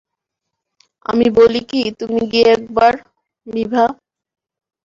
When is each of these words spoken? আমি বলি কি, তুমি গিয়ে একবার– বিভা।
আমি 1.05 1.27
বলি 1.37 1.61
কি, 1.69 1.81
তুমি 1.99 2.21
গিয়ে 2.31 2.47
একবার– 2.51 3.03
বিভা। 3.47 3.85